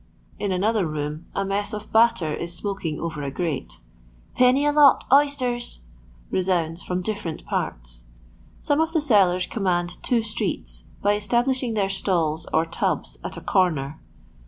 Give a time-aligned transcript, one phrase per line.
[0.39, 3.81] In another room a mess of batter is smoking over a fjuxe."
[4.35, 5.81] Penny a lot, oysters,"
[6.31, 8.05] resounds from different parts.
[8.59, 13.41] Some of the sellers command two streets by establishing their stalls or tubs at a
[13.41, 13.99] comer.